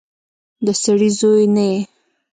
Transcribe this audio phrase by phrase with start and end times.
[0.65, 1.79] د سړي زوی نه يې.